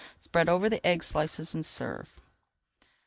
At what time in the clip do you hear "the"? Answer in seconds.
0.67-0.83